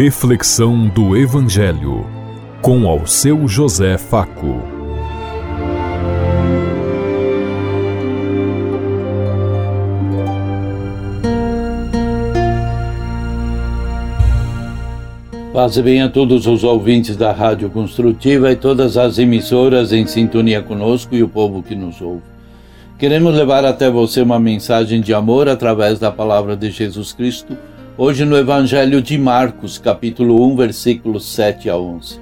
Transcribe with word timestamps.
Reflexão 0.00 0.86
do 0.86 1.16
Evangelho 1.16 2.06
com 2.62 2.86
ao 2.86 3.04
seu 3.04 3.48
José 3.48 3.98
Faco. 3.98 4.62
Paz 15.52 15.76
bem 15.78 16.00
a 16.00 16.08
todos 16.08 16.46
os 16.46 16.62
ouvintes 16.62 17.16
da 17.16 17.32
Rádio 17.32 17.68
Construtiva 17.68 18.52
e 18.52 18.54
todas 18.54 18.96
as 18.96 19.18
emissoras 19.18 19.92
em 19.92 20.06
sintonia 20.06 20.62
conosco 20.62 21.16
e 21.16 21.24
o 21.24 21.28
povo 21.28 21.60
que 21.60 21.74
nos 21.74 22.00
ouve. 22.00 22.22
Queremos 22.96 23.34
levar 23.34 23.64
até 23.64 23.90
você 23.90 24.22
uma 24.22 24.38
mensagem 24.38 25.00
de 25.00 25.12
amor 25.12 25.48
através 25.48 25.98
da 25.98 26.12
palavra 26.12 26.56
de 26.56 26.70
Jesus 26.70 27.12
Cristo, 27.12 27.58
hoje 27.98 28.24
no 28.24 28.36
Evangelho 28.36 29.02
de 29.02 29.18
Marcos, 29.18 29.76
capítulo 29.76 30.40
1, 30.52 30.56
versículos 30.56 31.26
7 31.34 31.68
a 31.68 31.76
11. 31.76 32.20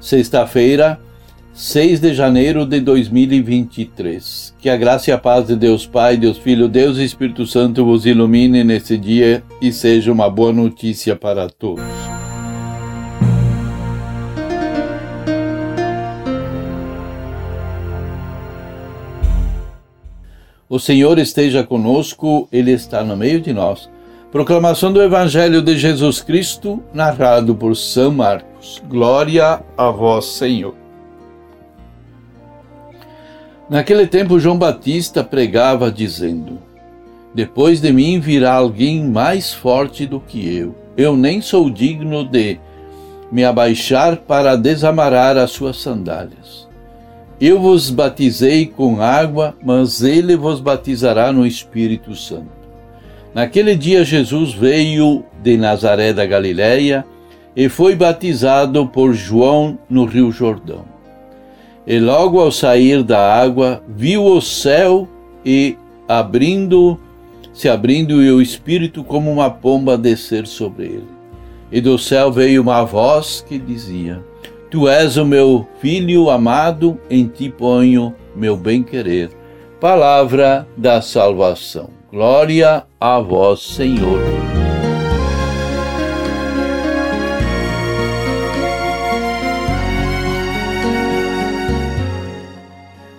Sexta-feira, 0.00 0.98
6 1.52 2.00
de 2.00 2.12
janeiro 2.12 2.66
de 2.66 2.80
2023. 2.80 4.56
Que 4.58 4.68
a 4.68 4.76
graça 4.76 5.10
e 5.10 5.12
a 5.12 5.18
paz 5.18 5.46
de 5.46 5.54
Deus 5.54 5.86
Pai, 5.86 6.16
Deus 6.16 6.36
Filho, 6.36 6.66
Deus 6.66 6.98
e 6.98 7.04
Espírito 7.04 7.46
Santo 7.46 7.84
vos 7.84 8.04
ilumine 8.04 8.64
nesse 8.64 8.98
dia 8.98 9.44
e 9.62 9.72
seja 9.72 10.10
uma 10.10 10.28
boa 10.28 10.52
notícia 10.52 11.14
para 11.14 11.48
todos. 11.48 11.84
O 20.68 20.80
Senhor 20.80 21.20
esteja 21.20 21.62
conosco, 21.62 22.48
Ele 22.50 22.72
está 22.72 23.04
no 23.04 23.16
meio 23.16 23.40
de 23.40 23.52
nós. 23.52 23.88
Proclamação 24.34 24.92
do 24.92 25.00
Evangelho 25.00 25.62
de 25.62 25.78
Jesus 25.78 26.20
Cristo, 26.20 26.82
narrado 26.92 27.54
por 27.54 27.76
São 27.76 28.10
Marcos. 28.10 28.82
Glória 28.88 29.62
a 29.78 29.90
vós, 29.90 30.24
Senhor. 30.24 30.74
Naquele 33.70 34.08
tempo, 34.08 34.40
João 34.40 34.58
Batista 34.58 35.22
pregava, 35.22 35.88
dizendo: 35.88 36.58
Depois 37.32 37.80
de 37.80 37.92
mim 37.92 38.18
virá 38.18 38.54
alguém 38.54 39.04
mais 39.04 39.54
forte 39.54 40.04
do 40.04 40.18
que 40.18 40.52
eu. 40.52 40.74
Eu 40.96 41.16
nem 41.16 41.40
sou 41.40 41.70
digno 41.70 42.24
de 42.24 42.58
me 43.30 43.44
abaixar 43.44 44.16
para 44.16 44.56
desamarrar 44.56 45.36
as 45.36 45.52
suas 45.52 45.76
sandálias. 45.76 46.68
Eu 47.40 47.60
vos 47.60 47.88
batizei 47.88 48.66
com 48.66 49.00
água, 49.00 49.54
mas 49.62 50.02
ele 50.02 50.34
vos 50.34 50.58
batizará 50.58 51.32
no 51.32 51.46
Espírito 51.46 52.16
Santo. 52.16 52.53
Naquele 53.34 53.74
dia 53.74 54.04
Jesus 54.04 54.54
veio 54.54 55.24
de 55.42 55.56
Nazaré 55.56 56.12
da 56.12 56.24
Galiléia 56.24 57.04
e 57.56 57.68
foi 57.68 57.96
batizado 57.96 58.86
por 58.86 59.12
João 59.12 59.76
no 59.90 60.04
Rio 60.04 60.30
Jordão. 60.30 60.84
E 61.84 61.98
logo 61.98 62.40
ao 62.40 62.52
sair 62.52 63.02
da 63.02 63.34
água, 63.34 63.82
viu 63.88 64.24
o 64.24 64.40
céu 64.40 65.08
e 65.44 65.76
abrindo, 66.08 66.98
se 67.52 67.68
abrindo 67.68 68.22
e 68.22 68.30
o 68.30 68.40
Espírito 68.40 69.02
como 69.02 69.30
uma 69.32 69.50
pomba 69.50 69.98
descer 69.98 70.46
sobre 70.46 70.84
ele. 70.84 71.14
E 71.72 71.80
do 71.80 71.98
céu 71.98 72.30
veio 72.30 72.62
uma 72.62 72.84
voz 72.84 73.44
que 73.46 73.58
dizia: 73.58 74.22
Tu 74.70 74.88
és 74.88 75.16
o 75.16 75.24
meu 75.24 75.66
filho 75.80 76.30
amado, 76.30 76.98
em 77.10 77.26
ti 77.26 77.50
ponho 77.50 78.14
meu 78.34 78.56
bem-querer. 78.56 79.30
Palavra 79.80 80.66
da 80.76 81.02
salvação. 81.02 82.03
Glória 82.14 82.86
a 83.00 83.18
vós, 83.18 83.60
Senhor. 83.74 84.20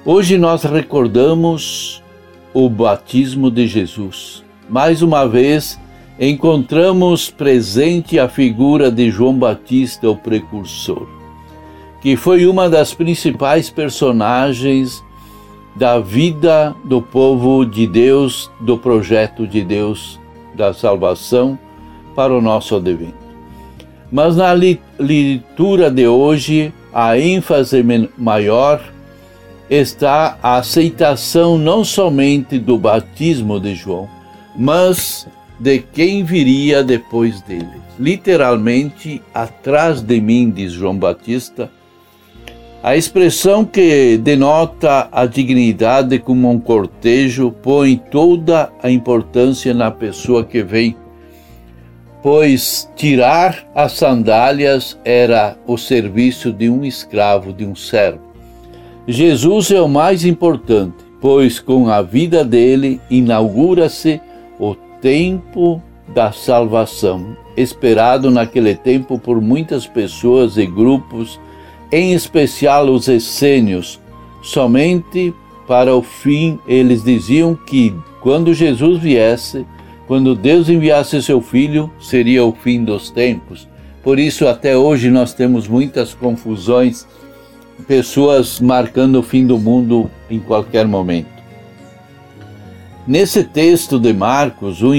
Hoje 0.05 0.37
nós 0.37 0.63
recordamos 0.63 2.01
o 2.53 2.69
batismo 2.69 3.51
de 3.51 3.67
Jesus. 3.67 4.45
Mais 4.69 5.01
uma 5.01 5.27
vez, 5.27 5.77
encontramos 6.17 7.29
presente 7.29 8.17
a 8.17 8.29
figura 8.29 8.89
de 8.89 9.11
João 9.11 9.37
Batista, 9.37 10.09
o 10.09 10.15
precursor 10.15 11.05
que 12.05 12.15
foi 12.15 12.45
uma 12.45 12.69
das 12.69 12.93
principais 12.93 13.67
personagens 13.67 15.03
da 15.75 15.99
vida 15.99 16.75
do 16.85 17.01
povo 17.01 17.65
de 17.65 17.85
Deus, 17.85 18.49
do 18.61 18.77
projeto 18.77 19.45
de 19.45 19.63
Deus 19.63 20.19
da 20.55 20.73
salvação 20.73 21.59
para 22.15 22.33
o 22.33 22.41
nosso 22.41 22.75
advento. 22.75 23.25
Mas 24.11 24.37
na 24.37 24.53
leitura 24.97 25.91
de 25.91 26.07
hoje, 26.07 26.73
a 26.93 27.19
ênfase 27.19 27.83
maior 28.17 28.81
está 29.69 30.37
a 30.41 30.57
aceitação 30.57 31.57
não 31.57 31.83
somente 31.83 32.57
do 32.57 32.77
batismo 32.77 33.59
de 33.59 33.75
João, 33.75 34.07
mas 34.55 35.27
de 35.59 35.79
quem 35.79 36.23
viria 36.23 36.83
depois 36.83 37.41
dele. 37.41 37.83
Literalmente, 37.99 39.21
atrás 39.33 40.01
de 40.01 40.21
mim, 40.21 40.49
diz 40.49 40.71
João 40.71 40.97
Batista, 40.97 41.69
a 42.85 42.95
expressão 42.95 43.65
que 43.65 44.15
denota 44.15 45.09
a 45.11 45.25
dignidade 45.25 46.19
como 46.19 46.51
um 46.51 46.59
cortejo 46.59 47.49
põe 47.49 47.97
toda 47.97 48.71
a 48.79 48.91
importância 48.91 49.73
na 49.73 49.89
pessoa 49.89 50.45
que 50.45 50.61
vem, 50.61 50.95
pois 52.21 52.87
tirar 52.95 53.67
as 53.73 53.93
sandálias 53.93 54.99
era 55.03 55.57
o 55.65 55.79
serviço 55.79 56.53
de 56.53 56.69
um 56.69 56.85
escravo, 56.85 57.51
de 57.51 57.65
um 57.65 57.73
servo. 57.75 58.21
Jesus 59.07 59.71
é 59.71 59.81
o 59.81 59.89
mais 59.89 60.23
importante, 60.23 61.03
pois 61.19 61.59
com 61.59 61.89
a 61.89 62.03
vida 62.03 62.45
dele 62.45 63.01
inaugura-se 63.09 64.21
o 64.59 64.75
tempo 65.01 65.81
da 66.13 66.31
salvação, 66.31 67.35
esperado 67.57 68.29
naquele 68.29 68.75
tempo 68.75 69.17
por 69.17 69.41
muitas 69.41 69.87
pessoas 69.87 70.55
e 70.55 70.67
grupos 70.67 71.39
em 71.95 72.13
especial 72.13 72.89
os 72.89 73.07
essênios. 73.07 74.01
Somente 74.41 75.33
para 75.65 75.95
o 75.95 76.01
fim 76.01 76.59
eles 76.67 77.01
diziam 77.01 77.55
que 77.55 77.95
quando 78.19 78.53
Jesus 78.53 79.01
viesse, 79.01 79.65
quando 80.05 80.35
Deus 80.35 80.67
enviasse 80.67 81.23
seu 81.23 81.39
filho, 81.39 81.89
seria 81.97 82.43
o 82.43 82.51
fim 82.51 82.83
dos 82.83 83.09
tempos. 83.09 83.65
Por 84.03 84.19
isso, 84.19 84.45
até 84.45 84.77
hoje, 84.77 85.09
nós 85.09 85.33
temos 85.33 85.69
muitas 85.69 86.13
confusões, 86.13 87.07
pessoas 87.87 88.59
marcando 88.59 89.19
o 89.19 89.23
fim 89.23 89.47
do 89.47 89.57
mundo 89.57 90.11
em 90.29 90.39
qualquer 90.39 90.85
momento. 90.85 91.29
Nesse 93.07 93.43
texto 93.43 93.97
de 93.99 94.11
Marcos, 94.11 94.83
o 94.83 94.91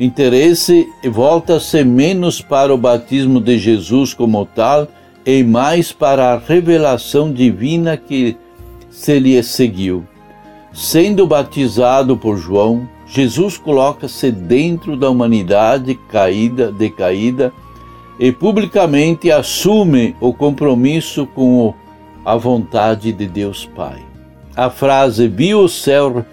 interesse 0.00 0.86
volta-se 1.10 1.84
menos 1.84 2.42
para 2.42 2.74
o 2.74 2.78
batismo 2.78 3.40
de 3.40 3.56
Jesus 3.56 4.12
como 4.12 4.44
tal 4.44 4.88
e 5.24 5.42
mais 5.42 5.92
para 5.92 6.32
a 6.32 6.38
revelação 6.38 7.32
divina 7.32 7.96
que 7.96 8.36
se 8.90 9.18
lhe 9.18 9.42
seguiu. 9.42 10.04
Sendo 10.72 11.26
batizado 11.26 12.16
por 12.16 12.36
João, 12.36 12.88
Jesus 13.06 13.56
coloca-se 13.56 14.30
dentro 14.30 14.96
da 14.96 15.08
humanidade 15.08 15.94
caída, 16.10 16.70
decaída, 16.70 17.52
e 18.20 18.32
publicamente 18.32 19.30
assume 19.30 20.16
o 20.20 20.32
compromisso 20.32 21.26
com 21.26 21.72
a 22.24 22.36
vontade 22.36 23.12
de 23.12 23.26
Deus 23.26 23.64
Pai. 23.64 24.02
A 24.56 24.68
frase 24.68 25.28
viu 25.28 25.60
o 25.60 25.68
céu 25.68 26.24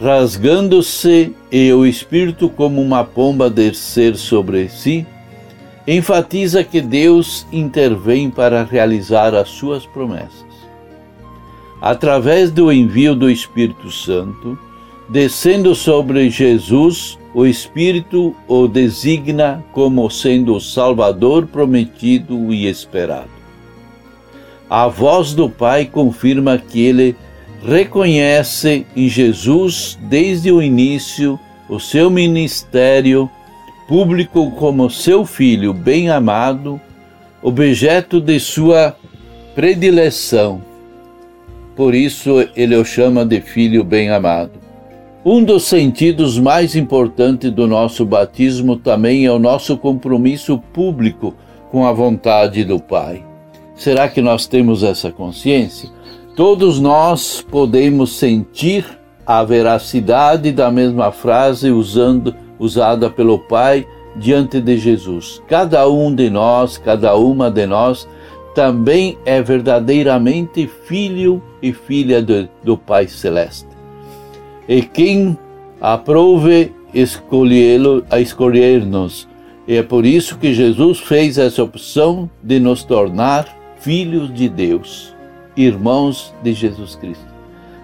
rasgando-se 0.00 1.34
e 1.50 1.72
o 1.72 1.84
Espírito 1.84 2.48
como 2.48 2.80
uma 2.80 3.04
pomba 3.04 3.50
descer 3.50 4.16
sobre 4.16 4.68
si 4.68 5.06
enfatiza 5.86 6.64
que 6.64 6.80
Deus 6.80 7.46
intervém 7.52 8.30
para 8.30 8.64
realizar 8.64 9.34
as 9.34 9.48
suas 9.48 9.84
promessas. 9.84 10.44
Através 11.80 12.50
do 12.50 12.72
envio 12.72 13.14
do 13.14 13.30
Espírito 13.30 13.90
Santo, 13.90 14.58
descendo 15.08 15.74
sobre 15.74 16.30
Jesus, 16.30 17.18
o 17.34 17.44
Espírito 17.44 18.34
o 18.48 18.66
designa 18.66 19.62
como 19.72 20.08
sendo 20.08 20.54
o 20.54 20.60
Salvador 20.60 21.46
prometido 21.46 22.52
e 22.52 22.66
esperado. 22.66 23.28
A 24.70 24.88
voz 24.88 25.34
do 25.34 25.50
Pai 25.50 25.84
confirma 25.84 26.56
que 26.56 26.80
ele 26.80 27.16
reconhece 27.62 28.86
em 28.96 29.08
Jesus, 29.08 29.98
desde 30.02 30.50
o 30.50 30.62
início, 30.62 31.38
o 31.68 31.78
seu 31.78 32.10
ministério 32.10 33.30
público 33.88 34.50
como 34.52 34.88
seu 34.88 35.24
filho 35.24 35.72
bem-amado, 35.72 36.80
objeto 37.42 38.20
de 38.20 38.40
sua 38.40 38.96
predileção. 39.54 40.62
Por 41.76 41.94
isso 41.94 42.48
ele 42.56 42.76
o 42.76 42.84
chama 42.84 43.24
de 43.24 43.40
filho 43.40 43.84
bem-amado. 43.84 44.52
Um 45.24 45.42
dos 45.42 45.64
sentidos 45.64 46.38
mais 46.38 46.76
importantes 46.76 47.50
do 47.50 47.66
nosso 47.66 48.04
batismo 48.04 48.76
também 48.76 49.24
é 49.24 49.32
o 49.32 49.38
nosso 49.38 49.76
compromisso 49.76 50.58
público 50.58 51.34
com 51.70 51.86
a 51.86 51.92
vontade 51.92 52.62
do 52.62 52.78
Pai. 52.78 53.24
Será 53.74 54.08
que 54.08 54.20
nós 54.20 54.46
temos 54.46 54.82
essa 54.82 55.10
consciência? 55.10 55.90
Todos 56.36 56.78
nós 56.78 57.40
podemos 57.40 58.16
sentir 58.16 58.84
a 59.26 59.42
veracidade 59.42 60.52
da 60.52 60.70
mesma 60.70 61.10
frase 61.10 61.70
usando, 61.70 62.34
usada 62.58 63.10
pelo 63.10 63.38
Pai 63.38 63.86
diante 64.16 64.60
de 64.60 64.76
Jesus. 64.78 65.42
Cada 65.48 65.88
um 65.88 66.14
de 66.14 66.30
nós, 66.30 66.78
cada 66.78 67.16
uma 67.16 67.50
de 67.50 67.66
nós, 67.66 68.08
também 68.54 69.18
é 69.24 69.42
verdadeiramente 69.42 70.70
filho 70.86 71.42
e 71.60 71.72
filha 71.72 72.22
do, 72.22 72.48
do 72.62 72.78
Pai 72.78 73.08
Celeste. 73.08 73.68
E 74.68 74.82
quem 74.82 75.36
aprove 75.80 76.72
escolhê-lo 76.94 78.04
a 78.08 78.20
escolher-nos. 78.20 79.28
E 79.66 79.76
é 79.76 79.82
por 79.82 80.06
isso 80.06 80.38
que 80.38 80.54
Jesus 80.54 81.00
fez 81.00 81.38
essa 81.38 81.62
opção 81.62 82.30
de 82.42 82.60
nos 82.60 82.84
tornar 82.84 83.46
filhos 83.80 84.32
de 84.32 84.48
Deus, 84.48 85.14
irmãos 85.56 86.32
de 86.42 86.52
Jesus 86.52 86.94
Cristo. 86.94 87.26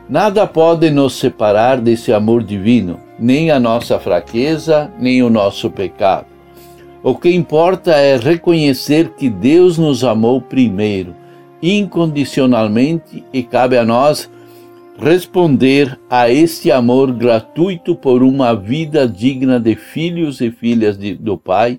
Nada 0.09 0.47
pode 0.47 0.91
nos 0.91 1.15
separar 1.15 1.81
desse 1.81 2.13
amor 2.13 2.43
divino, 2.43 3.01
nem 3.21 3.51
a 3.51 3.61
nossa 3.61 4.01
fraqueza, 4.01 4.91
nem 4.99 5.23
o 5.23 5.29
nosso 5.29 5.71
pecado. 5.71 6.27
O 7.03 7.15
que 7.15 7.31
importa 7.31 7.93
é 7.93 8.17
reconhecer 8.17 9.11
que 9.11 9.29
Deus 9.29 9.77
nos 9.79 10.03
amou 10.03 10.41
primeiro, 10.41 11.15
incondicionalmente, 11.63 13.25
e 13.33 13.43
cabe 13.43 13.77
a 13.77 13.85
nós 13.85 14.31
responder 14.99 15.99
a 16.11 16.31
este 16.31 16.71
amor 16.71 17.11
gratuito 17.13 17.95
por 17.95 18.23
uma 18.23 18.55
vida 18.55 19.09
digna 19.09 19.59
de 19.59 19.75
filhos 19.75 20.41
e 20.41 20.51
filhas 20.51 20.99
de, 20.99 21.15
do 21.15 21.39
Pai, 21.39 21.79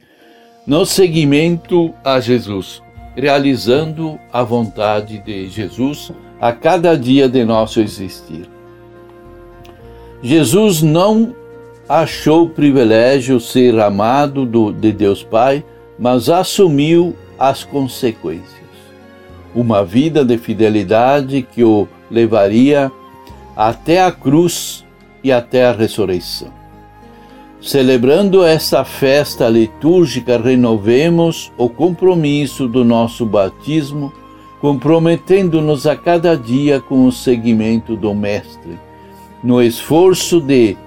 no 0.65 0.85
seguimento 0.85 1.93
a 2.03 2.19
Jesus, 2.19 2.81
realizando 3.15 4.19
a 4.33 4.43
vontade 4.43 5.19
de 5.19 5.47
Jesus 5.49 6.11
a 6.39 6.51
cada 6.51 6.97
dia 6.97 7.29
de 7.29 7.45
nosso 7.45 7.79
existir. 7.79 8.49
Jesus 10.23 10.81
não 10.81 11.35
achou 11.89 12.47
privilégio 12.49 13.39
ser 13.39 13.79
amado 13.79 14.45
do, 14.45 14.71
de 14.71 14.91
Deus 14.91 15.23
Pai, 15.23 15.63
mas 15.97 16.29
assumiu 16.29 17.15
as 17.37 17.63
consequências. 17.63 18.61
Uma 19.53 19.83
vida 19.83 20.23
de 20.23 20.37
fidelidade 20.37 21.41
que 21.41 21.63
o 21.63 21.87
levaria 22.09 22.91
até 23.55 24.03
a 24.03 24.11
cruz 24.11 24.85
e 25.23 25.31
até 25.31 25.65
a 25.65 25.71
ressurreição. 25.71 26.49
Celebrando 27.61 28.43
esta 28.43 28.83
festa 28.83 29.47
litúrgica, 29.47 30.37
renovemos 30.37 31.51
o 31.57 31.69
compromisso 31.69 32.67
do 32.67 32.83
nosso 32.83 33.25
batismo 33.25 34.11
comprometendo-nos 34.61 35.87
a 35.87 35.95
cada 35.95 36.37
dia 36.37 36.79
com 36.79 37.07
o 37.07 37.11
seguimento 37.11 37.95
do 37.95 38.13
Mestre, 38.13 38.77
no 39.43 39.61
esforço 39.61 40.39
de, 40.39 40.77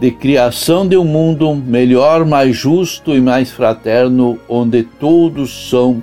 de 0.00 0.10
criação 0.10 0.86
de 0.86 0.96
um 0.96 1.04
mundo 1.04 1.54
melhor, 1.54 2.24
mais 2.24 2.56
justo 2.56 3.14
e 3.14 3.20
mais 3.20 3.50
fraterno, 3.50 4.38
onde 4.48 4.82
todos 4.82 5.70
são 5.70 6.02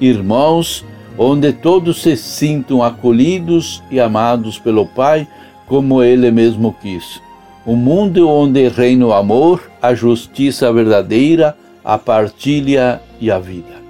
irmãos, 0.00 0.84
onde 1.18 1.52
todos 1.52 2.02
se 2.02 2.16
sintam 2.16 2.82
acolhidos 2.82 3.82
e 3.90 4.00
amados 4.00 4.58
pelo 4.58 4.86
Pai, 4.86 5.26
como 5.66 6.02
Ele 6.02 6.30
mesmo 6.30 6.74
quis. 6.80 7.20
Um 7.66 7.76
mundo 7.76 8.28
onde 8.28 8.68
reina 8.68 9.06
o 9.06 9.12
amor, 9.12 9.70
a 9.82 9.94
justiça 9.94 10.72
verdadeira, 10.72 11.56
a 11.84 11.98
partilha 11.98 13.00
e 13.20 13.30
a 13.30 13.38
vida. 13.38 13.80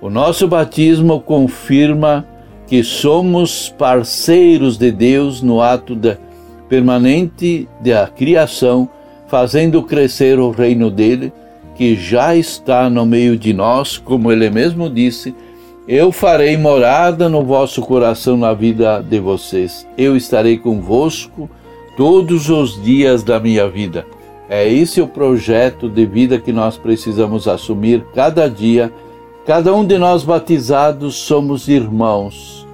O 0.00 0.10
nosso 0.10 0.46
batismo 0.46 1.20
confirma 1.20 2.26
que 2.66 2.84
somos 2.84 3.68
parceiros 3.78 4.76
de 4.76 4.92
Deus 4.92 5.42
no 5.42 5.60
ato 5.60 5.94
da 5.94 6.16
permanente 6.68 7.68
da 7.80 8.06
criação, 8.06 8.88
fazendo 9.26 9.82
crescer 9.82 10.38
o 10.38 10.50
reino 10.50 10.90
dele, 10.90 11.32
que 11.74 11.94
já 11.94 12.34
está 12.34 12.90
no 12.90 13.06
meio 13.06 13.36
de 13.36 13.52
nós, 13.52 13.98
como 13.98 14.32
ele 14.32 14.50
mesmo 14.50 14.90
disse: 14.90 15.34
Eu 15.86 16.12
farei 16.12 16.56
morada 16.56 17.28
no 17.28 17.44
vosso 17.44 17.82
coração 17.82 18.36
na 18.36 18.52
vida 18.52 19.00
de 19.00 19.20
vocês. 19.20 19.86
Eu 19.96 20.16
estarei 20.16 20.58
convosco 20.58 21.48
todos 21.96 22.48
os 22.50 22.82
dias 22.82 23.22
da 23.22 23.38
minha 23.40 23.68
vida. 23.68 24.06
É 24.50 24.66
esse 24.66 25.00
o 25.00 25.06
projeto 25.06 25.88
de 25.88 26.06
vida 26.06 26.38
que 26.38 26.52
nós 26.52 26.76
precisamos 26.76 27.46
assumir 27.46 28.04
cada 28.14 28.48
dia 28.48 28.92
Cada 29.48 29.72
um 29.72 29.82
de 29.82 29.96
nós 29.96 30.24
batizados 30.24 31.14
somos 31.14 31.68
irmãos. 31.68 32.67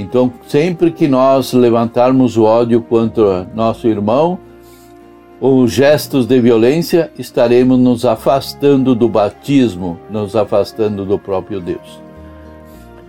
Então, 0.00 0.32
sempre 0.48 0.90
que 0.90 1.06
nós 1.06 1.52
levantarmos 1.52 2.38
o 2.38 2.44
ódio 2.44 2.80
contra 2.80 3.46
nosso 3.54 3.86
irmão, 3.86 4.38
ou 5.38 5.66
gestos 5.68 6.26
de 6.26 6.40
violência, 6.40 7.10
estaremos 7.18 7.78
nos 7.78 8.04
afastando 8.04 8.94
do 8.94 9.08
batismo, 9.08 9.98
nos 10.10 10.34
afastando 10.34 11.04
do 11.04 11.18
próprio 11.18 11.60
Deus. 11.60 12.00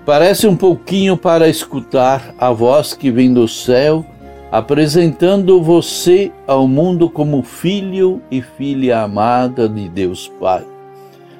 Parece 0.05 0.47
um 0.47 0.55
pouquinho 0.55 1.15
para 1.15 1.47
escutar 1.47 2.33
a 2.37 2.51
voz 2.51 2.93
que 2.93 3.09
vem 3.09 3.33
do 3.33 3.47
céu, 3.47 4.05
apresentando 4.51 5.61
você 5.61 6.31
ao 6.45 6.67
mundo 6.67 7.09
como 7.09 7.41
filho 7.41 8.21
e 8.29 8.41
filha 8.41 9.01
amada 9.01 9.69
de 9.69 9.87
Deus 9.87 10.29
Pai. 10.39 10.65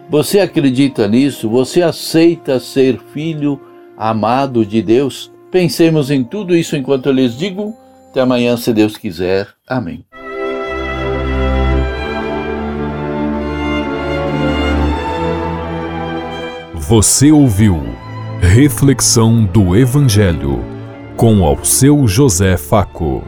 Você 0.10 0.40
acredita 0.40 1.08
nisso? 1.08 1.50
Você 1.50 1.82
aceita 1.82 2.60
ser 2.60 3.00
filho 3.14 3.60
amado 3.98 4.66
de 4.66 4.82
Deus? 4.82 5.31
Pensemos 5.52 6.10
em 6.10 6.24
tudo 6.24 6.56
isso 6.56 6.76
enquanto 6.78 7.08
eu 7.08 7.14
lhes 7.14 7.38
digo. 7.38 7.76
Até 8.10 8.22
amanhã, 8.22 8.56
se 8.56 8.74
Deus 8.74 8.98
quiser. 8.98 9.48
Amém. 9.68 10.06
Você 16.74 17.32
ouviu 17.32 17.82
Reflexão 18.42 19.46
do 19.46 19.76
Evangelho 19.78 20.64
com 21.16 21.46
ao 21.46 21.64
seu 21.64 22.08
José 22.08 22.58
Faco. 22.58 23.24